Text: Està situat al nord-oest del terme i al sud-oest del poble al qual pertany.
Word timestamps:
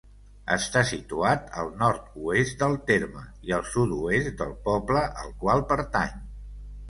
Està 0.53 0.81
situat 0.91 1.43
al 1.63 1.67
nord-oest 1.81 2.63
del 2.63 2.73
terme 2.87 3.21
i 3.49 3.55
al 3.57 3.67
sud-oest 3.73 4.33
del 4.39 4.55
poble 4.69 5.03
al 5.25 5.31
qual 5.45 5.63
pertany. 5.73 6.19